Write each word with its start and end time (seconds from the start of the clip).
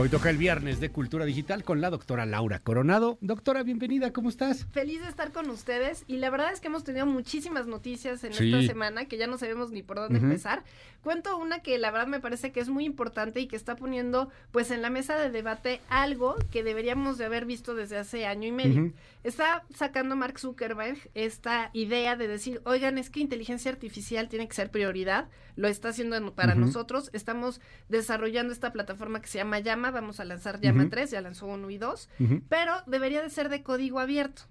Hoy 0.00 0.08
toca 0.08 0.30
el 0.30 0.36
viernes 0.36 0.78
de 0.78 0.90
Cultura 0.90 1.24
Digital 1.24 1.64
con 1.64 1.80
la 1.80 1.90
doctora 1.90 2.24
Laura 2.24 2.60
Coronado. 2.60 3.18
Doctora, 3.20 3.64
bienvenida, 3.64 4.12
¿cómo 4.12 4.28
estás? 4.28 4.64
Feliz 4.70 5.02
de 5.02 5.08
estar 5.08 5.32
con 5.32 5.50
ustedes 5.50 6.04
y 6.06 6.18
la 6.18 6.30
verdad 6.30 6.52
es 6.52 6.60
que 6.60 6.68
hemos 6.68 6.84
tenido 6.84 7.04
muchísimas 7.04 7.66
noticias 7.66 8.22
en 8.22 8.30
esta 8.30 8.62
semana 8.62 9.06
que 9.06 9.18
ya 9.18 9.26
no 9.26 9.38
sabemos 9.38 9.72
ni 9.72 9.82
por 9.82 9.96
dónde 9.96 10.20
empezar. 10.20 10.62
Cuento 11.02 11.36
una 11.36 11.62
que 11.62 11.78
la 11.78 11.90
verdad 11.90 12.06
me 12.06 12.20
parece 12.20 12.52
que 12.52 12.60
es 12.60 12.68
muy 12.68 12.84
importante 12.84 13.40
y 13.40 13.48
que 13.48 13.56
está 13.56 13.74
poniendo 13.74 14.30
pues 14.52 14.70
en 14.70 14.82
la 14.82 14.90
mesa 14.90 15.16
de 15.16 15.30
debate 15.30 15.80
algo 15.88 16.36
que 16.52 16.62
deberíamos 16.62 17.18
de 17.18 17.24
haber 17.24 17.44
visto 17.44 17.74
desde 17.74 17.98
hace 17.98 18.24
año 18.24 18.46
y 18.46 18.52
medio. 18.52 18.92
Está 19.24 19.64
sacando 19.74 20.14
Mark 20.14 20.38
Zuckerberg 20.38 20.96
esta 21.14 21.70
idea 21.72 22.14
de 22.14 22.28
decir, 22.28 22.60
oigan, 22.64 22.98
es 22.98 23.10
que 23.10 23.18
inteligencia 23.18 23.72
artificial 23.72 24.28
tiene 24.28 24.46
que 24.46 24.54
ser 24.54 24.70
prioridad, 24.70 25.28
lo 25.56 25.66
está 25.66 25.88
haciendo 25.88 26.34
para 26.34 26.54
nosotros, 26.54 27.10
estamos 27.12 27.60
desarrollando 27.88 28.52
esta 28.52 28.72
plataforma 28.72 29.20
que 29.20 29.26
se 29.26 29.38
llama 29.38 29.58
Llama 29.58 29.87
vamos 29.90 30.20
a 30.20 30.24
lanzar 30.24 30.60
Llama 30.60 30.88
3, 30.88 31.10
ya 31.10 31.20
lanzó 31.20 31.46
1 31.46 31.70
y 31.70 31.78
2, 31.78 32.08
pero 32.48 32.74
debería 32.86 33.22
de 33.22 33.30
ser 33.30 33.48
de 33.48 33.62
código 33.62 34.00
abierto. 34.00 34.42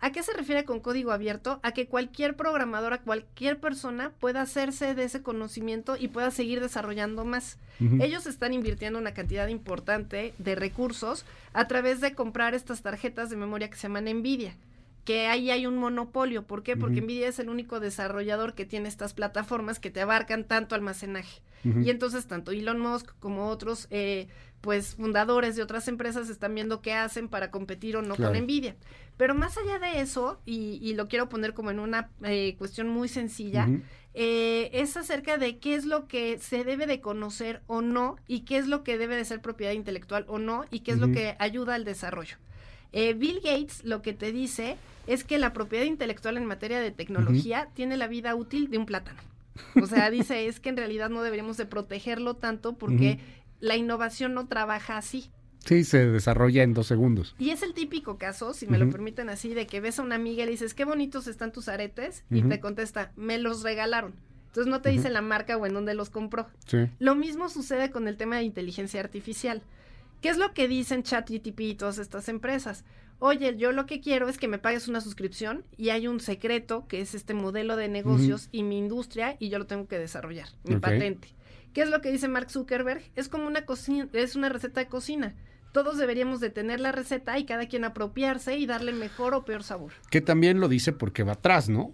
¿A 0.00 0.12
qué 0.12 0.22
se 0.22 0.34
refiere 0.34 0.64
con 0.64 0.80
código 0.80 1.12
abierto? 1.12 1.60
A 1.62 1.72
que 1.72 1.86
cualquier 1.86 2.36
programadora, 2.36 3.00
cualquier 3.00 3.58
persona 3.58 4.10
pueda 4.20 4.42
hacerse 4.42 4.94
de 4.94 5.04
ese 5.04 5.22
conocimiento 5.22 5.96
y 5.98 6.08
pueda 6.08 6.30
seguir 6.30 6.60
desarrollando 6.60 7.24
más. 7.24 7.58
Ellos 8.00 8.26
están 8.26 8.52
invirtiendo 8.52 8.98
una 8.98 9.14
cantidad 9.14 9.48
importante 9.48 10.34
de 10.38 10.54
recursos 10.54 11.24
a 11.54 11.66
través 11.68 12.00
de 12.00 12.14
comprar 12.14 12.54
estas 12.54 12.82
tarjetas 12.82 13.30
de 13.30 13.36
memoria 13.36 13.70
que 13.70 13.76
se 13.76 13.88
llaman 13.88 14.04
Nvidia 14.04 14.54
que 15.04 15.26
ahí 15.26 15.50
hay 15.50 15.66
un 15.66 15.76
monopolio. 15.76 16.46
¿Por 16.46 16.62
qué? 16.62 16.76
Porque 16.76 17.00
Nvidia 17.00 17.28
es 17.28 17.38
el 17.38 17.48
único 17.48 17.80
desarrollador 17.80 18.54
que 18.54 18.64
tiene 18.64 18.88
estas 18.88 19.14
plataformas 19.14 19.78
que 19.78 19.90
te 19.90 20.00
abarcan 20.00 20.44
tanto 20.44 20.74
almacenaje. 20.74 21.42
Y 21.64 21.88
entonces 21.88 22.26
tanto 22.26 22.50
Elon 22.50 22.78
Musk 22.78 23.12
como 23.20 23.48
otros 23.48 23.86
eh, 23.90 24.28
pues 24.60 24.96
fundadores 24.96 25.56
de 25.56 25.62
otras 25.62 25.88
empresas 25.88 26.28
están 26.28 26.54
viendo 26.54 26.82
qué 26.82 26.92
hacen 26.92 27.28
para 27.28 27.50
competir 27.50 27.96
o 27.96 28.02
no 28.02 28.16
con 28.16 28.36
Nvidia. 28.36 28.76
Pero 29.16 29.34
más 29.34 29.56
allá 29.56 29.78
de 29.78 30.00
eso, 30.00 30.40
y, 30.44 30.92
lo 30.94 31.08
quiero 31.08 31.28
poner 31.28 31.54
como 31.54 31.70
en 31.70 31.78
una 31.78 32.10
eh, 32.22 32.56
cuestión 32.58 32.88
muy 32.88 33.08
sencilla, 33.08 33.68
eh, 34.12 34.70
es 34.72 34.96
acerca 34.96 35.38
de 35.38 35.58
qué 35.58 35.74
es 35.74 35.84
lo 35.84 36.06
que 36.06 36.38
se 36.38 36.64
debe 36.64 36.86
de 36.86 37.00
conocer 37.00 37.62
o 37.66 37.80
no, 37.80 38.16
y 38.26 38.40
qué 38.40 38.58
es 38.58 38.66
lo 38.66 38.84
que 38.84 38.98
debe 38.98 39.16
de 39.16 39.24
ser 39.24 39.40
propiedad 39.40 39.72
intelectual 39.72 40.24
o 40.28 40.38
no, 40.38 40.64
y 40.70 40.80
qué 40.80 40.92
es 40.92 40.98
lo 40.98 41.12
que 41.12 41.36
ayuda 41.38 41.74
al 41.74 41.84
desarrollo. 41.84 42.36
Bill 42.92 43.40
Gates 43.42 43.84
lo 43.84 44.02
que 44.02 44.12
te 44.12 44.32
dice 44.32 44.76
es 45.06 45.24
que 45.24 45.38
la 45.38 45.52
propiedad 45.52 45.84
intelectual 45.84 46.36
en 46.36 46.46
materia 46.46 46.80
de 46.80 46.90
tecnología 46.90 47.68
tiene 47.74 47.96
la 47.96 48.06
vida 48.06 48.34
útil 48.34 48.70
de 48.70 48.78
un 48.78 48.86
plátano. 48.86 49.20
O 49.80 49.86
sea, 49.86 50.10
dice, 50.10 50.46
es 50.46 50.60
que 50.60 50.68
en 50.68 50.76
realidad 50.76 51.10
no 51.10 51.22
deberíamos 51.22 51.56
de 51.56 51.66
protegerlo 51.66 52.34
tanto 52.34 52.74
porque 52.76 53.18
la 53.60 53.76
innovación 53.76 54.34
no 54.34 54.46
trabaja 54.46 54.96
así. 54.96 55.30
Sí, 55.64 55.84
se 55.84 56.06
desarrolla 56.06 56.62
en 56.62 56.74
dos 56.74 56.86
segundos. 56.86 57.34
Y 57.38 57.50
es 57.50 57.62
el 57.62 57.72
típico 57.72 58.18
caso, 58.18 58.52
si 58.52 58.66
me 58.66 58.78
lo 58.78 58.90
permiten 58.90 59.30
así, 59.30 59.54
de 59.54 59.66
que 59.66 59.80
ves 59.80 59.98
a 59.98 60.02
una 60.02 60.16
amiga 60.16 60.42
y 60.42 60.46
le 60.46 60.52
dices, 60.52 60.74
qué 60.74 60.84
bonitos 60.84 61.26
están 61.26 61.52
tus 61.52 61.68
aretes, 61.68 62.24
y 62.30 62.42
te 62.42 62.60
contesta, 62.60 63.12
me 63.16 63.38
los 63.38 63.62
regalaron. 63.62 64.14
Entonces 64.48 64.70
no 64.70 64.82
te 64.82 64.90
dice 64.90 65.10
la 65.10 65.22
marca 65.22 65.56
o 65.56 65.66
en 65.66 65.74
dónde 65.74 65.94
los 65.94 66.10
compró. 66.10 66.46
Lo 66.98 67.14
mismo 67.14 67.48
sucede 67.48 67.90
con 67.90 68.08
el 68.08 68.16
tema 68.16 68.36
de 68.36 68.42
inteligencia 68.42 69.00
artificial. 69.00 69.62
¿Qué 70.24 70.30
es 70.30 70.38
lo 70.38 70.54
que 70.54 70.68
dicen 70.68 71.02
ChatGTP 71.02 71.60
y 71.60 71.74
todas 71.74 71.98
estas 71.98 72.30
empresas? 72.30 72.82
oye, 73.18 73.58
yo 73.58 73.72
lo 73.72 73.84
que 73.84 74.00
quiero 74.00 74.26
es 74.26 74.38
que 74.38 74.48
me 74.48 74.58
pagues 74.58 74.88
una 74.88 75.02
suscripción 75.02 75.66
y 75.76 75.90
hay 75.90 76.08
un 76.08 76.18
secreto 76.18 76.86
que 76.88 77.02
es 77.02 77.14
este 77.14 77.34
modelo 77.34 77.76
de 77.76 77.90
negocios 77.90 78.48
y 78.50 78.62
mi 78.62 78.78
industria 78.78 79.36
y 79.38 79.50
yo 79.50 79.58
lo 79.58 79.66
tengo 79.66 79.86
que 79.86 79.98
desarrollar, 79.98 80.48
mi 80.64 80.76
patente. 80.76 81.28
¿Qué 81.74 81.82
es 81.82 81.90
lo 81.90 82.00
que 82.00 82.10
dice 82.10 82.28
Mark 82.28 82.50
Zuckerberg? 82.50 83.02
Es 83.16 83.28
como 83.28 83.46
una 83.46 83.66
cocina, 83.66 84.08
es 84.14 84.34
una 84.34 84.48
receta 84.48 84.80
de 84.80 84.88
cocina. 84.88 85.34
Todos 85.72 85.98
deberíamos 85.98 86.40
de 86.40 86.48
tener 86.48 86.80
la 86.80 86.90
receta 86.90 87.38
y 87.38 87.44
cada 87.44 87.68
quien 87.68 87.84
apropiarse 87.84 88.56
y 88.56 88.64
darle 88.64 88.94
mejor 88.94 89.34
o 89.34 89.44
peor 89.44 89.62
sabor. 89.62 89.92
Que 90.08 90.22
también 90.22 90.58
lo 90.58 90.68
dice 90.68 90.94
porque 90.94 91.22
va 91.22 91.32
atrás, 91.32 91.68
¿no? 91.68 91.92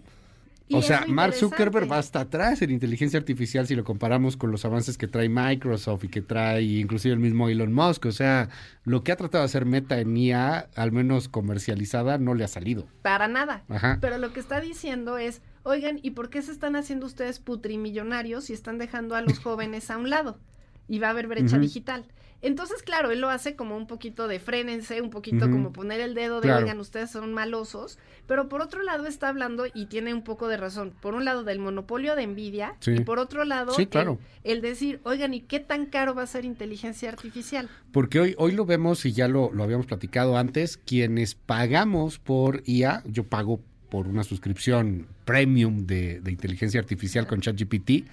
O 0.73 0.81
sea, 0.81 1.05
Mark 1.07 1.33
Zuckerberg 1.33 1.91
va 1.91 1.97
hasta 1.97 2.21
atrás 2.21 2.61
en 2.61 2.71
inteligencia 2.71 3.19
artificial 3.19 3.67
si 3.67 3.75
lo 3.75 3.83
comparamos 3.83 4.37
con 4.37 4.51
los 4.51 4.65
avances 4.65 4.97
que 4.97 5.07
trae 5.07 5.29
Microsoft 5.29 6.03
y 6.05 6.07
que 6.07 6.21
trae 6.21 6.61
inclusive 6.61 7.13
el 7.13 7.19
mismo 7.19 7.49
Elon 7.49 7.73
Musk. 7.73 8.05
O 8.05 8.11
sea, 8.11 8.49
lo 8.83 9.03
que 9.03 9.11
ha 9.11 9.15
tratado 9.15 9.43
de 9.43 9.45
hacer 9.45 9.65
Meta 9.65 9.99
en 9.99 10.15
IA, 10.15 10.69
al 10.75 10.91
menos 10.91 11.29
comercializada, 11.29 12.17
no 12.17 12.33
le 12.33 12.43
ha 12.43 12.47
salido. 12.47 12.87
Para 13.01 13.27
nada. 13.27 13.63
Pero 14.01 14.17
lo 14.17 14.33
que 14.33 14.39
está 14.39 14.61
diciendo 14.61 15.17
es, 15.17 15.41
oigan, 15.63 15.99
¿y 16.01 16.11
por 16.11 16.29
qué 16.29 16.41
se 16.41 16.51
están 16.51 16.75
haciendo 16.75 17.05
ustedes 17.05 17.39
putrimillonarios 17.39 18.49
y 18.49 18.53
están 18.53 18.77
dejando 18.77 19.15
a 19.15 19.21
los 19.21 19.39
jóvenes 19.43 19.89
a 19.91 19.97
un 19.97 20.09
lado? 20.09 20.39
Y 20.87 20.99
va 20.99 21.07
a 21.07 21.11
haber 21.11 21.27
brecha 21.27 21.57
digital. 21.57 22.05
Entonces, 22.41 22.81
claro, 22.81 23.11
él 23.11 23.21
lo 23.21 23.29
hace 23.29 23.55
como 23.55 23.77
un 23.77 23.87
poquito 23.87 24.27
de 24.27 24.39
frénense, 24.39 25.01
un 25.01 25.09
poquito 25.09 25.49
como 25.49 25.71
poner 25.71 26.01
el 26.01 26.15
dedo 26.15 26.41
de, 26.41 26.51
oigan, 26.51 26.79
ustedes 26.79 27.11
son 27.11 27.33
malosos, 27.33 27.99
pero 28.25 28.49
por 28.49 28.61
otro 28.61 28.81
lado 28.81 29.05
está 29.05 29.29
hablando 29.29 29.65
y 29.73 29.85
tiene 29.85 30.13
un 30.13 30.23
poco 30.23 30.47
de 30.47 30.57
razón, 30.57 30.93
por 31.01 31.13
un 31.13 31.25
lado 31.25 31.43
del 31.43 31.59
monopolio 31.59 32.15
de 32.15 32.23
envidia 32.23 32.75
y 32.85 33.01
por 33.01 33.19
otro 33.19 33.45
lado 33.45 33.73
el, 34.43 34.61
decir, 34.61 35.01
oigan, 35.03 35.33
¿y 35.33 35.41
qué 35.41 35.59
tan 35.59 35.85
caro 35.85 36.15
va 36.15 36.23
a 36.23 36.27
ser 36.27 36.45
inteligencia 36.45 37.09
artificial? 37.09 37.69
Porque 37.91 38.19
hoy, 38.19 38.35
hoy 38.37 38.53
lo 38.53 38.65
vemos 38.65 39.05
y 39.05 39.11
ya 39.11 39.27
lo, 39.27 39.51
lo 39.51 39.63
habíamos 39.63 39.85
platicado 39.85 40.37
antes, 40.37 40.77
quienes 40.77 41.35
pagamos 41.35 42.17
por 42.17 42.63
IA, 42.65 43.03
yo 43.05 43.23
pago 43.23 43.61
por 43.91 44.07
una 44.07 44.23
suscripción 44.23 45.05
premium 45.25 45.85
de, 45.85 46.21
de 46.21 46.31
inteligencia 46.31 46.79
artificial 46.79 47.27
con 47.27 47.41
ChatGPT, 47.41 48.07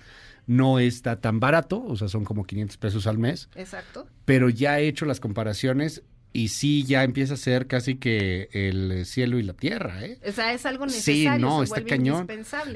no 0.49 0.81
está 0.81 1.21
tan 1.21 1.39
barato, 1.39 1.81
o 1.85 1.95
sea, 1.95 2.09
son 2.09 2.25
como 2.25 2.45
500 2.45 2.77
pesos 2.79 3.07
al 3.07 3.17
mes. 3.17 3.49
Exacto. 3.55 4.09
Pero 4.25 4.49
ya 4.49 4.81
he 4.81 4.89
hecho 4.89 5.05
las 5.05 5.21
comparaciones 5.21 6.03
y 6.33 6.49
sí 6.49 6.85
ya 6.85 7.05
empieza 7.05 7.35
a 7.35 7.37
ser 7.37 7.67
casi 7.67 7.97
que 7.97 8.49
el 8.53 9.07
cielo 9.07 9.39
y 9.39 9.43
la 9.43 9.55
tierra, 9.55 10.05
¿eh? 10.05 10.19
O 10.27 10.33
sea, 10.33 10.53
es 10.53 10.67
algo 10.67 10.87
necesario. 10.87 11.33
Sí, 11.33 11.41
no, 11.41 11.63
está 11.63 11.83
cañón. 11.83 12.29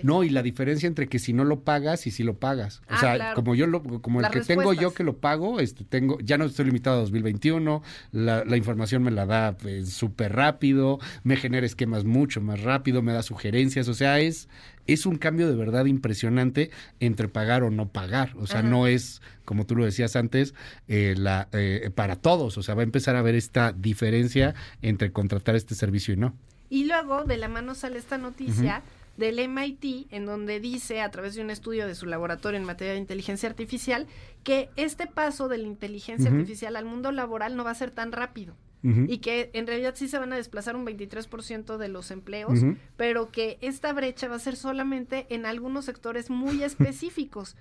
No, 0.03 0.25
y 0.25 0.31
la 0.31 0.43
diferencia 0.43 0.87
entre 0.87 1.09
que 1.09 1.19
si 1.19 1.33
no 1.33 1.45
lo 1.45 1.61
pagas 1.61 2.07
y 2.07 2.11
si 2.11 2.23
lo 2.23 2.35
pagas. 2.35 2.81
O 2.81 2.95
ah, 2.95 3.01
sea, 3.01 3.35
como 3.35 3.55
yo 3.55 3.67
lo, 3.67 3.83
como 3.83 4.21
el 4.21 4.29
que 4.31 4.41
tengo 4.41 4.73
yo 4.73 4.95
que 4.95 5.05
lo 5.05 5.19
pago, 5.19 5.61
este, 5.61 5.85
tengo, 5.85 6.19
ya 6.21 6.39
no 6.39 6.47
estoy 6.47 6.67
limitado 6.67 6.97
a 6.97 7.01
2021, 7.01 7.83
la, 8.13 8.45
la 8.45 8.57
información 8.57 9.03
me 9.03 9.11
la 9.11 9.27
da 9.27 9.57
pues, 9.57 9.91
súper 9.91 10.33
rápido, 10.33 10.99
me 11.23 11.37
genera 11.37 11.67
esquemas 11.67 12.05
mucho 12.05 12.41
más 12.41 12.61
rápido, 12.61 13.03
me 13.03 13.13
da 13.13 13.23
sugerencias, 13.23 13.89
o 13.89 13.95
sea, 13.95 14.19
es, 14.21 14.49
es 14.87 15.07
un 15.07 15.17
cambio 15.17 15.49
de 15.49 15.57
verdad 15.57 15.87
impresionante 15.87 16.71
entre 17.01 17.29
pagar 17.29 17.63
o 17.63 17.71
no 17.71 17.89
pagar. 17.89 18.35
O 18.37 18.47
sea, 18.47 18.63
no 18.63 18.87
es, 18.87 19.23
como 19.45 19.67
tú 19.67 19.77
lo 19.77 19.85
decías 19.85 20.17
antes, 20.17 20.55
eh, 20.89 21.15
la, 21.17 21.49
eh, 21.53 21.91
para 21.95 22.17
todos. 22.17 22.59
O 22.59 22.63
sea, 22.63 22.75
va 22.75 22.83
a 22.83 22.85
empezar 22.85 23.17
a 23.17 23.21
haber 23.21 23.35
esta 23.35 23.73
diferencia 23.73 24.55
entre 24.83 25.13
contratar 25.13 25.55
este 25.55 25.75
servicio 25.75 26.15
y 26.15 26.17
no. 26.17 26.35
Y 26.69 26.85
luego 26.87 27.25
de 27.25 27.37
la 27.37 27.49
mano 27.49 27.75
sale 27.75 27.99
esta 27.99 28.19
noticia. 28.19 28.83
del 29.19 29.47
MIT, 29.47 30.07
en 30.11 30.25
donde 30.25 30.59
dice, 30.59 31.03
a 31.03 31.11
través 31.11 31.35
de 31.35 31.43
un 31.43 31.51
estudio 31.51 31.87
de 31.87 31.95
su 31.95 32.07
laboratorio 32.07 32.59
en 32.59 32.65
materia 32.65 32.95
de 32.95 32.99
inteligencia 32.99 33.47
artificial, 33.47 34.07
que 34.43 34.71
este 34.77 35.07
paso 35.07 35.49
de 35.49 35.59
la 35.59 35.67
inteligencia 35.67 36.31
artificial 36.31 36.77
al 36.77 36.87
mundo 36.87 37.13
laboral 37.13 37.55
no 37.55 37.63
va 37.63 37.73
a 37.73 37.75
ser 37.75 37.91
tan 37.91 38.11
rápido 38.11 38.57
y 38.83 39.19
que 39.19 39.51
en 39.53 39.67
realidad 39.67 39.95
sí 39.97 40.09
se 40.09 40.19
van 40.19 40.33
a 40.33 40.37
desplazar 40.37 40.75
un 40.75 40.85
23% 40.85 41.77
de 41.77 41.89
los 41.89 42.11
empleos, 42.11 42.61
pero 42.97 43.31
que 43.31 43.59
esta 43.61 43.93
brecha 43.93 44.29
va 44.29 44.37
a 44.37 44.41
ser 44.41 44.57
solamente 44.57 45.27
en 45.31 45.47
algunos 45.47 45.85
sectores 45.85 46.31
muy 46.31 46.63
específicos. 46.65 47.57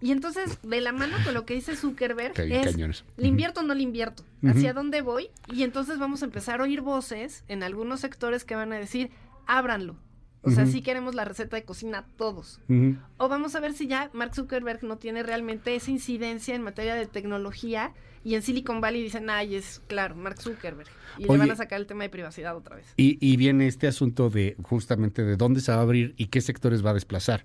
Y 0.00 0.10
entonces, 0.10 0.58
de 0.62 0.80
la 0.80 0.92
mano 0.92 1.16
con 1.24 1.32
lo 1.32 1.46
que 1.46 1.54
dice 1.54 1.76
Zuckerberg, 1.76 2.38
es, 2.38 2.76
¿le 3.16 3.26
invierto 3.26 3.60
o 3.60 3.62
no 3.62 3.74
le 3.74 3.82
invierto? 3.82 4.24
¿Hacia 4.44 4.72
dónde 4.74 5.00
voy? 5.00 5.30
Y 5.50 5.62
entonces 5.62 5.98
vamos 5.98 6.22
a 6.22 6.26
empezar 6.26 6.60
a 6.60 6.64
oír 6.64 6.82
voces 6.82 7.44
en 7.48 7.62
algunos 7.62 8.00
sectores 8.00 8.44
que 8.44 8.56
van 8.56 8.72
a 8.72 8.78
decir, 8.78 9.10
ábranlo. 9.46 9.96
O 10.42 10.50
sea, 10.50 10.66
sí 10.66 10.82
queremos 10.82 11.14
la 11.14 11.24
receta 11.24 11.56
de 11.56 11.64
cocina 11.64 12.04
todos. 12.16 12.60
O 13.16 13.28
vamos 13.28 13.54
a 13.54 13.60
ver 13.60 13.72
si 13.72 13.86
ya 13.86 14.10
Mark 14.12 14.34
Zuckerberg 14.34 14.84
no 14.84 14.98
tiene 14.98 15.22
realmente 15.22 15.74
esa 15.74 15.90
incidencia 15.90 16.54
en 16.54 16.62
materia 16.62 16.94
de 16.94 17.06
tecnología 17.06 17.92
y 18.24 18.34
en 18.34 18.42
Silicon 18.42 18.80
Valley 18.80 19.02
dicen, 19.02 19.28
ay, 19.28 19.54
es 19.54 19.82
claro, 19.86 20.16
Mark 20.16 20.40
Zuckerberg. 20.40 20.88
Y 21.18 21.24
le 21.24 21.36
van 21.36 21.50
a 21.50 21.56
sacar 21.56 21.78
el 21.80 21.86
tema 21.86 22.04
de 22.04 22.08
privacidad 22.08 22.56
otra 22.56 22.76
vez. 22.76 22.86
Y, 22.96 23.18
y 23.20 23.36
viene 23.36 23.66
este 23.66 23.86
asunto 23.86 24.30
de 24.30 24.56
justamente 24.62 25.22
de 25.22 25.36
dónde 25.36 25.60
se 25.60 25.70
va 25.70 25.78
a 25.78 25.82
abrir 25.82 26.14
y 26.16 26.26
qué 26.26 26.40
sectores 26.40 26.84
va 26.84 26.90
a 26.90 26.94
desplazar. 26.94 27.44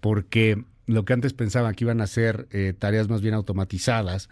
Porque 0.00 0.62
lo 0.88 1.04
que 1.04 1.12
antes 1.12 1.34
pensaban 1.34 1.74
que 1.74 1.84
iban 1.84 2.00
a 2.00 2.06
ser 2.06 2.48
eh, 2.50 2.72
tareas 2.76 3.08
más 3.08 3.20
bien 3.20 3.34
automatizadas 3.34 4.30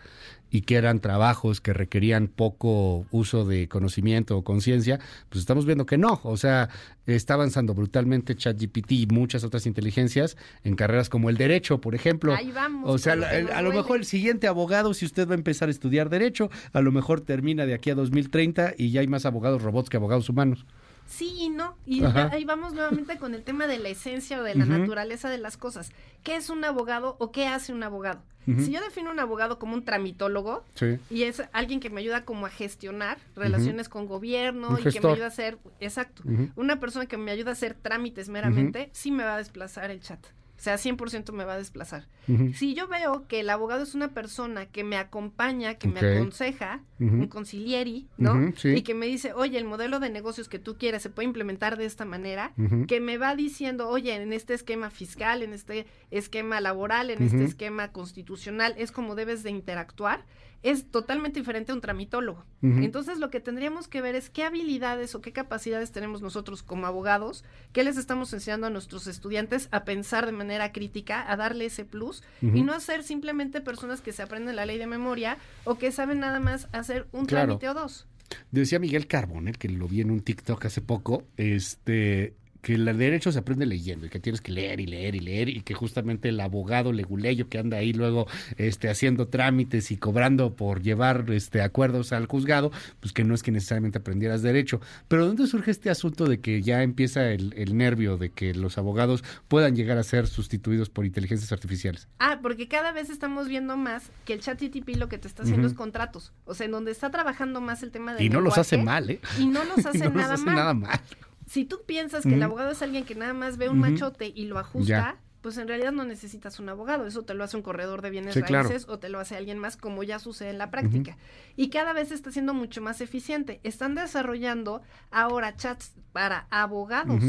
y 0.50 0.62
que 0.62 0.76
eran 0.76 1.00
trabajos 1.00 1.60
que 1.60 1.72
requerían 1.72 2.28
poco 2.28 3.06
uso 3.10 3.44
de 3.44 3.68
conocimiento 3.68 4.38
o 4.38 4.44
conciencia, 4.44 4.98
pues 5.28 5.40
estamos 5.40 5.66
viendo 5.66 5.84
que 5.84 5.98
no. 5.98 6.20
O 6.22 6.36
sea, 6.36 6.70
está 7.04 7.34
avanzando 7.34 7.74
brutalmente 7.74 8.34
ChatGPT 8.34 8.92
y 8.92 9.06
muchas 9.06 9.44
otras 9.44 9.66
inteligencias 9.66 10.36
en 10.64 10.76
carreras 10.76 11.10
como 11.10 11.28
el 11.28 11.36
derecho, 11.36 11.80
por 11.80 11.94
ejemplo. 11.94 12.34
Ahí 12.34 12.52
vamos. 12.52 12.88
O 12.88 12.96
sea, 12.96 13.14
a 13.14 13.62
lo 13.62 13.72
mejor 13.72 13.98
el 13.98 14.06
siguiente 14.06 14.46
abogado, 14.46 14.94
si 14.94 15.04
usted 15.04 15.28
va 15.28 15.32
a 15.32 15.38
empezar 15.38 15.68
a 15.68 15.72
estudiar 15.72 15.85
derecho, 15.90 16.50
a 16.72 16.80
lo 16.80 16.92
mejor 16.92 17.20
termina 17.20 17.66
de 17.66 17.74
aquí 17.74 17.90
a 17.90 17.94
2030 17.94 18.74
y 18.76 18.90
ya 18.90 19.00
hay 19.00 19.06
más 19.06 19.26
abogados 19.26 19.62
robots 19.62 19.88
que 19.88 19.96
abogados 19.96 20.28
humanos. 20.28 20.66
Sí 21.06 21.34
y 21.38 21.48
no. 21.48 21.76
Y 21.86 22.04
ahí 22.04 22.44
vamos 22.44 22.74
nuevamente 22.74 23.16
con 23.16 23.34
el 23.34 23.44
tema 23.44 23.66
de 23.66 23.78
la 23.78 23.88
esencia 23.88 24.40
o 24.40 24.42
de 24.42 24.54
la 24.56 24.64
naturaleza 24.64 25.30
de 25.30 25.38
las 25.38 25.56
cosas. 25.56 25.92
¿Qué 26.24 26.36
es 26.36 26.50
un 26.50 26.64
abogado 26.64 27.16
o 27.20 27.30
qué 27.30 27.46
hace 27.46 27.72
un 27.72 27.82
abogado? 27.82 28.22
Si 28.46 28.70
yo 28.70 28.80
defino 28.80 29.10
un 29.10 29.18
abogado 29.18 29.58
como 29.58 29.74
un 29.74 29.84
tramitólogo 29.84 30.64
y 31.10 31.24
es 31.24 31.42
alguien 31.52 31.80
que 31.80 31.90
me 31.90 32.00
ayuda 32.00 32.24
como 32.24 32.46
a 32.46 32.48
gestionar 32.48 33.18
relaciones 33.34 33.88
con 33.88 34.06
gobierno 34.06 34.78
y 34.78 34.84
que 34.84 35.00
me 35.00 35.10
ayuda 35.10 35.24
a 35.26 35.28
hacer, 35.28 35.58
exacto, 35.80 36.22
una 36.54 36.78
persona 36.78 37.06
que 37.06 37.16
me 37.16 37.30
ayuda 37.30 37.50
a 37.50 37.52
hacer 37.52 37.74
trámites 37.74 38.28
meramente, 38.28 38.90
sí 38.92 39.10
me 39.10 39.24
va 39.24 39.34
a 39.34 39.38
desplazar 39.38 39.90
el 39.90 40.00
chat. 40.00 40.24
O 40.58 40.60
sea, 40.60 40.76
100% 40.76 41.32
me 41.32 41.44
va 41.44 41.54
a 41.54 41.58
desplazar. 41.58 42.06
Si 42.54 42.74
yo 42.74 42.88
veo 42.88 43.26
que 43.28 43.40
el 43.40 43.50
abogado 43.50 43.82
es 43.82 43.94
una 43.94 44.08
persona 44.08 44.66
que 44.66 44.82
me 44.84 44.96
acompaña, 44.96 45.74
que 45.74 45.86
me 45.86 46.00
aconseja, 46.00 46.80
un 46.98 47.26
concilieri, 47.28 48.08
¿no? 48.16 48.52
Y 48.64 48.82
que 48.82 48.94
me 48.94 49.06
dice, 49.06 49.32
oye, 49.32 49.58
el 49.58 49.64
modelo 49.64 50.00
de 50.00 50.10
negocios 50.10 50.48
que 50.48 50.58
tú 50.58 50.76
quieres 50.76 51.02
se 51.02 51.10
puede 51.10 51.26
implementar 51.26 51.76
de 51.76 51.84
esta 51.84 52.04
manera, 52.04 52.52
que 52.88 53.00
me 53.00 53.18
va 53.18 53.34
diciendo, 53.34 53.88
oye, 53.88 54.14
en 54.14 54.32
este 54.32 54.54
esquema 54.54 54.90
fiscal, 54.90 55.42
en 55.42 55.52
este 55.52 55.86
esquema 56.10 56.60
laboral, 56.60 57.10
en 57.10 57.22
este 57.22 57.44
esquema 57.44 57.92
constitucional, 57.92 58.74
es 58.78 58.92
como 58.92 59.14
debes 59.14 59.42
de 59.42 59.50
interactuar 59.50 60.24
es 60.62 60.90
totalmente 60.90 61.38
diferente 61.38 61.70
a 61.70 61.74
un 61.74 61.80
tramitólogo. 61.80 62.44
Entonces 62.62 63.18
lo 63.18 63.30
que 63.30 63.38
tendríamos 63.38 63.86
que 63.86 64.02
ver 64.02 64.16
es 64.16 64.28
qué 64.28 64.42
habilidades 64.42 65.14
o 65.14 65.20
qué 65.20 65.32
capacidades 65.32 65.92
tenemos 65.92 66.20
nosotros 66.20 66.64
como 66.64 66.88
abogados, 66.88 67.44
qué 67.72 67.84
les 67.84 67.96
estamos 67.96 68.32
enseñando 68.32 68.66
a 68.66 68.70
nuestros 68.70 69.06
estudiantes 69.06 69.68
a 69.70 69.84
pensar 69.84 70.26
de 70.26 70.32
manera 70.32 70.72
crítica, 70.72 71.24
a 71.30 71.36
darle 71.36 71.66
ese 71.66 71.84
plus 71.84 72.24
y 72.42 72.62
no 72.62 72.72
hacer 72.72 73.04
simplemente 73.04 73.60
personas 73.60 74.00
que 74.00 74.10
se 74.10 74.22
aprenden 74.22 74.56
la 74.56 74.66
ley 74.66 74.78
de 74.78 74.88
memoria 74.88 75.38
o 75.62 75.78
que 75.78 75.92
saben 75.92 76.18
nada 76.18 76.40
más 76.40 76.66
hacer 76.72 76.85
un 77.12 77.26
trámite 77.26 77.68
o 77.68 77.74
dos. 77.74 78.06
Decía 78.50 78.78
Miguel 78.78 79.06
Carbonel, 79.06 79.58
que 79.58 79.68
lo 79.68 79.86
vi 79.86 80.00
en 80.00 80.10
un 80.10 80.20
TikTok 80.20 80.66
hace 80.66 80.80
poco, 80.80 81.24
este, 81.36 82.34
que 82.62 82.74
el 82.74 82.84
derecho 82.98 83.32
se 83.32 83.38
aprende 83.38 83.66
leyendo 83.66 84.06
y 84.06 84.08
que 84.08 84.20
tienes 84.20 84.40
que 84.40 84.52
leer 84.52 84.80
y 84.80 84.86
leer 84.86 85.14
y 85.14 85.20
leer 85.20 85.48
y 85.48 85.60
que 85.62 85.74
justamente 85.74 86.28
el 86.28 86.40
abogado 86.40 86.92
leguleyo 86.92 87.48
que 87.48 87.58
anda 87.58 87.78
ahí 87.78 87.92
luego 87.92 88.26
este 88.56 88.88
haciendo 88.88 89.28
trámites 89.28 89.90
y 89.90 89.96
cobrando 89.96 90.54
por 90.54 90.82
llevar 90.82 91.24
este 91.30 91.62
acuerdos 91.62 92.12
al 92.12 92.26
juzgado, 92.26 92.72
pues 93.00 93.12
que 93.12 93.24
no 93.24 93.34
es 93.34 93.42
que 93.42 93.52
necesariamente 93.52 93.98
aprendieras 93.98 94.42
derecho. 94.42 94.80
Pero 95.08 95.26
¿dónde 95.26 95.46
surge 95.46 95.70
este 95.70 95.90
asunto 95.90 96.26
de 96.26 96.40
que 96.40 96.62
ya 96.62 96.82
empieza 96.82 97.30
el, 97.30 97.76
nervio 97.76 98.16
de 98.16 98.30
que 98.30 98.54
los 98.54 98.78
abogados 98.78 99.24
puedan 99.48 99.76
llegar 99.76 99.98
a 99.98 100.02
ser 100.02 100.26
sustituidos 100.26 100.88
por 100.88 101.04
inteligencias 101.04 101.52
artificiales? 101.52 102.08
Ah, 102.18 102.38
porque 102.42 102.68
cada 102.68 102.92
vez 102.92 103.10
estamos 103.10 103.48
viendo 103.48 103.76
más 103.76 104.10
que 104.24 104.32
el 104.32 104.40
chat 104.40 104.58
TTP 104.58 104.96
lo 104.96 105.08
que 105.08 105.18
te 105.18 105.28
está 105.28 105.42
haciendo 105.42 105.66
es 105.66 105.74
contratos. 105.74 106.32
O 106.44 106.54
sea, 106.54 106.66
en 106.66 106.72
donde 106.72 106.90
está 106.90 107.10
trabajando 107.10 107.60
más 107.60 107.82
el 107.82 107.90
tema 107.90 108.14
de 108.14 108.24
Y 108.24 108.28
no 108.28 108.40
los 108.40 108.56
hace 108.58 108.78
mal, 108.78 109.10
¿eh? 109.10 109.20
Y 109.38 109.46
no 109.46 109.64
los 109.64 109.84
hace, 109.86 110.08
nada, 110.10 110.34
hace 110.34 110.44
nada 110.46 110.74
mal 110.74 111.00
si 111.46 111.64
tú 111.64 111.82
piensas 111.86 112.24
que 112.24 112.34
el 112.34 112.42
abogado 112.42 112.70
es 112.70 112.82
alguien 112.82 113.04
que 113.04 113.14
nada 113.14 113.32
más 113.32 113.56
ve 113.56 113.68
un 113.68 113.78
machote 113.78 114.32
y 114.34 114.46
lo 114.46 114.58
ajusta, 114.58 115.16
pues 115.42 115.58
en 115.58 115.68
realidad 115.68 115.92
no 115.92 116.04
necesitas 116.04 116.58
un 116.58 116.68
abogado, 116.68 117.06
eso 117.06 117.22
te 117.22 117.32
lo 117.32 117.44
hace 117.44 117.56
un 117.56 117.62
corredor 117.62 118.02
de 118.02 118.10
bienes 118.10 118.34
raíces 118.34 118.88
o 118.88 118.98
te 118.98 119.08
lo 119.08 119.20
hace 119.20 119.36
alguien 119.36 119.58
más, 119.58 119.76
como 119.76 120.02
ya 120.02 120.18
sucede 120.18 120.50
en 120.50 120.58
la 120.58 120.72
práctica. 120.72 121.16
Y 121.54 121.68
cada 121.68 121.92
vez 121.92 122.10
está 122.10 122.32
siendo 122.32 122.52
mucho 122.52 122.82
más 122.82 123.00
eficiente. 123.00 123.60
Están 123.62 123.94
desarrollando 123.94 124.82
ahora 125.12 125.54
chats 125.56 125.94
para 126.12 126.48
abogados. 126.50 127.22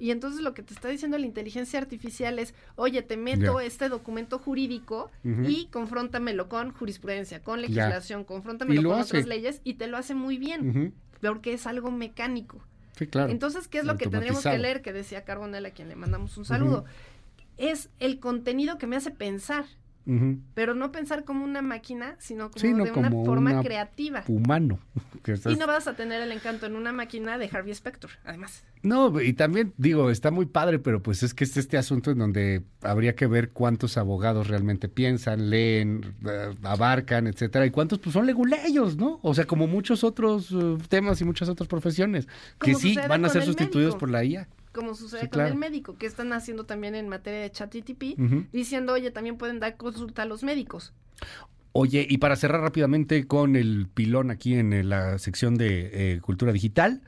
Y 0.00 0.10
entonces 0.10 0.40
lo 0.40 0.54
que 0.54 0.62
te 0.62 0.74
está 0.74 0.88
diciendo 0.88 1.16
la 1.18 1.26
inteligencia 1.26 1.78
artificial 1.78 2.38
es, 2.40 2.54
oye, 2.74 3.02
te 3.02 3.16
meto 3.16 3.60
este 3.60 3.88
documento 3.88 4.40
jurídico 4.40 5.12
y 5.22 5.66
confróntamelo 5.66 6.48
con 6.48 6.72
jurisprudencia, 6.72 7.44
con 7.44 7.60
legislación, 7.60 8.24
confróntamelo 8.24 8.82
con 8.82 9.00
otras 9.00 9.26
leyes 9.26 9.60
y 9.62 9.74
te 9.74 9.86
lo 9.86 9.96
hace 9.96 10.16
muy 10.16 10.38
bien, 10.38 10.92
porque 11.20 11.52
es 11.52 11.68
algo 11.68 11.92
mecánico. 11.92 12.64
Entonces, 13.30 13.68
¿qué 13.68 13.78
es 13.78 13.84
lo 13.84 13.96
que 13.96 14.06
tendríamos 14.06 14.42
que 14.42 14.58
leer? 14.58 14.82
Que 14.82 14.92
decía 14.92 15.24
Carbonell, 15.24 15.66
a 15.66 15.70
quien 15.70 15.88
le 15.88 15.96
mandamos 15.96 16.36
un 16.36 16.44
saludo. 16.44 16.84
Es 17.56 17.90
el 17.98 18.20
contenido 18.20 18.78
que 18.78 18.86
me 18.86 18.96
hace 18.96 19.10
pensar. 19.10 19.64
Pero 20.54 20.74
no 20.74 20.90
pensar 20.90 21.24
como 21.24 21.44
una 21.44 21.62
máquina, 21.62 22.16
sino 22.18 22.50
como 22.50 22.84
de 22.84 22.90
una 22.90 23.10
forma 23.10 23.62
creativa. 23.62 24.24
Humano. 24.26 24.78
Y 25.46 25.56
no 25.56 25.66
vas 25.66 25.86
a 25.86 25.94
tener 25.94 26.22
el 26.22 26.32
encanto 26.32 26.64
en 26.64 26.76
una 26.76 26.92
máquina 26.92 27.36
de 27.36 27.48
Harvey 27.52 27.74
Specter, 27.74 28.10
además. 28.24 28.64
No, 28.82 29.20
y 29.20 29.34
también 29.34 29.74
digo, 29.76 30.10
está 30.10 30.30
muy 30.30 30.46
padre, 30.46 30.78
pero 30.78 31.02
pues 31.02 31.22
es 31.22 31.34
que 31.34 31.44
es 31.44 31.58
este 31.58 31.76
asunto 31.76 32.10
en 32.10 32.18
donde 32.18 32.62
habría 32.80 33.14
que 33.14 33.26
ver 33.26 33.50
cuántos 33.50 33.98
abogados 33.98 34.48
realmente 34.48 34.88
piensan, 34.88 35.50
leen, 35.50 36.14
eh, 36.26 36.54
abarcan, 36.62 37.26
etcétera, 37.26 37.66
y 37.66 37.70
cuántos 37.70 37.98
pues 37.98 38.14
son 38.14 38.24
leguleyos, 38.24 38.96
¿no? 38.96 39.20
O 39.22 39.34
sea, 39.34 39.44
como 39.44 39.66
muchos 39.66 40.02
otros 40.04 40.50
uh, 40.52 40.78
temas 40.88 41.20
y 41.20 41.24
muchas 41.24 41.50
otras 41.50 41.68
profesiones 41.68 42.26
que 42.58 42.74
sí 42.74 42.96
van 43.06 43.24
a 43.26 43.28
ser 43.28 43.44
sustituidos 43.44 43.96
por 43.96 44.08
la 44.08 44.24
IA 44.24 44.48
como 44.72 44.94
sucede 44.94 45.28
con 45.28 45.40
el 45.42 45.56
médico, 45.56 45.96
que 45.96 46.06
están 46.06 46.32
haciendo 46.32 46.64
también 46.64 46.94
en 46.94 47.08
materia 47.08 47.40
de 47.40 47.50
chat 47.50 47.70
TTP, 47.70 48.18
diciendo, 48.52 48.92
oye, 48.92 49.10
también 49.10 49.36
pueden 49.36 49.60
dar 49.60 49.76
consulta 49.76 50.22
a 50.22 50.24
los 50.26 50.42
médicos. 50.42 50.92
Oye, 51.72 52.06
y 52.08 52.18
para 52.18 52.34
cerrar 52.36 52.62
rápidamente 52.62 53.26
con 53.26 53.54
el 53.54 53.86
pilón 53.92 54.30
aquí 54.30 54.54
en 54.54 54.88
la 54.88 55.18
sección 55.18 55.54
de 55.56 56.14
eh, 56.14 56.20
cultura 56.20 56.52
digital, 56.52 57.02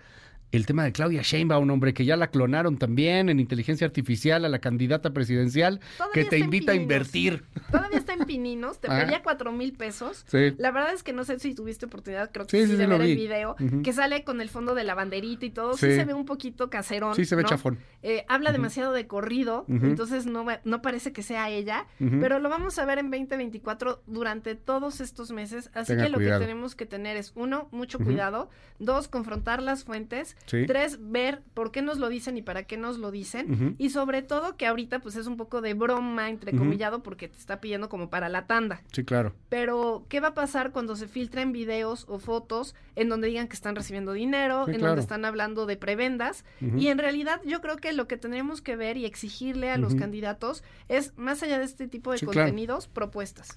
el 0.53 0.67
tema 0.67 0.85
de 0.85 0.93
Claudia 0.93 1.23
Sheinbaum, 1.23 1.65
un 1.65 1.71
hombre 1.71 1.95
que 1.95 2.05
ya 2.05 2.17
la 2.17 2.29
clonaron 2.29 2.77
también 2.77 3.31
en 3.31 3.41
inteligencia 3.41 3.87
artificial 3.87 4.45
a 4.45 4.51
la 4.51 4.59
candidata 4.59 5.13
presidencial 5.13 5.81
que 6.13 6.27
te 6.27 6.39
invita 6.39 6.73
a 6.73 6.75
invertir. 6.75 7.45
Todavía 7.71 7.99
está 7.99 8.13
en 8.13 8.21
Pininos, 8.27 8.79
te 8.79 8.89
pedía 8.89 9.23
cuatro 9.23 9.51
mil 9.51 9.73
pesos. 9.73 10.27
La 10.59 10.71
verdad 10.71 10.93
es 10.93 11.03
que 11.03 11.15
no 11.15 11.25
sé 11.25 11.39
si 11.39 11.55
tuviste 11.55 11.87
oportunidad, 11.87 12.31
creo 12.31 12.47
que 12.47 12.67
sí, 12.67 12.77
de 12.77 12.87
ver 12.87 13.01
el 13.01 13.17
video, 13.17 13.57
que 13.83 13.93
sale 13.93 14.25
con 14.25 14.41
el 14.43 14.51
fondo 14.51 14.75
de 14.75 14.85
la 14.85 14.95
banderita 14.95 15.47
y 15.47 15.51
todo. 15.51 15.73
Sí, 15.73 15.87
se 15.87 16.05
ve 16.05 16.13
un 16.13 16.27
poquito 16.27 16.69
caserón. 16.69 17.15
Sí, 17.15 17.25
se 17.25 17.35
ve 17.35 17.45
chafón. 17.45 17.79
Eh, 18.03 18.25
habla 18.29 18.53
demasiado 18.53 18.93
de 18.93 19.07
corrido, 19.07 19.65
entonces 19.69 20.27
no, 20.27 20.47
no 20.65 20.83
parece 20.83 21.13
que 21.13 21.23
sea 21.23 21.49
ella, 21.49 21.87
pero 21.99 22.39
lo 22.39 22.51
vamos 22.51 22.79
a 22.79 22.85
ver 22.85 22.99
en 22.99 23.11
2024 23.11 24.03
durante 24.07 24.55
todos 24.55 25.01
estos 25.01 25.33
meses. 25.33 25.71
Así 25.73 25.97
que 25.97 26.11
lo 26.11 26.19
que 26.19 26.27
tenemos 26.27 26.75
que 26.75 26.85
tener 26.85 27.17
es, 27.17 27.33
uno, 27.37 27.69
mucho 27.73 27.99
cuidado, 27.99 28.51
dos, 28.79 29.09
confrontar 29.09 29.63
las 29.63 29.85
fuentes 29.85 30.37
Tres, 30.47 30.99
ver 31.01 31.43
por 31.55 31.73
qué 31.73 31.83
nos 31.83 31.99
lo 31.99 32.09
dicen 32.09 32.37
y 32.37 32.43
para 32.43 32.65
qué 32.65 32.77
nos 32.77 32.99
lo 32.99 33.11
dicen. 33.11 33.77
Y 33.79 33.91
sobre 33.91 34.23
todo 34.23 34.57
que 34.57 34.67
ahorita 34.67 35.01
pues 35.01 35.17
es 35.17 35.27
un 35.27 35.37
poco 35.37 35.61
de 35.61 35.75
broma, 35.75 36.29
entrecomillado, 36.29 37.03
porque 37.03 37.29
te 37.29 37.39
está 37.39 37.61
pidiendo 37.61 37.89
como 37.89 38.11
para 38.11 38.29
la 38.29 38.47
tanda. 38.47 38.83
Sí, 38.93 39.05
claro. 39.05 39.35
Pero, 39.49 40.07
¿qué 40.09 40.21
va 40.21 40.29
a 40.29 40.35
pasar 40.35 40.73
cuando 40.73 40.97
se 40.97 41.09
filtren 41.09 41.53
videos 41.53 42.07
o 42.09 42.19
fotos 42.19 42.75
en 42.97 43.09
donde 43.09 43.29
digan 43.29 43.49
que 43.49 43.55
están 43.55 43.77
recibiendo 43.77 44.13
dinero, 44.13 44.69
en 44.69 44.81
donde 44.81 45.01
están 45.01 45.25
hablando 45.25 45.67
de 45.67 45.77
prebendas? 45.77 46.45
Y 46.77 46.89
en 46.89 46.99
realidad 46.99 47.41
yo 47.45 47.61
creo 47.61 47.77
que 47.77 47.93
lo 47.93 48.07
que 48.07 48.17
tendríamos 48.17 48.61
que 48.61 48.77
ver 48.77 48.97
y 48.97 49.05
exigirle 49.05 49.71
a 49.71 49.79
los 49.79 49.95
candidatos 49.95 50.63
es, 50.89 51.17
más 51.17 51.43
allá 51.43 51.59
de 51.59 51.65
este 51.65 51.89
tipo 51.89 52.13
de 52.13 52.21
contenidos, 52.21 52.89
propuestas. 52.89 53.49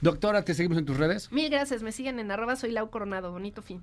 Doctora, 0.00 0.44
¿te 0.44 0.54
seguimos 0.54 0.78
en 0.78 0.84
tus 0.84 0.96
redes? 0.96 1.30
Mil 1.32 1.50
gracias, 1.50 1.82
me 1.82 1.92
siguen 1.92 2.18
en 2.18 2.30
arroba 2.30 2.56
soy 2.56 2.70
Lau 2.72 2.90
Coronado, 2.90 3.32
bonito 3.32 3.62
fin. 3.62 3.82